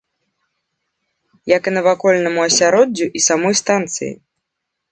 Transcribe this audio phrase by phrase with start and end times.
[1.55, 4.11] Як і навакольнаму асяроддзю і самой станцыі.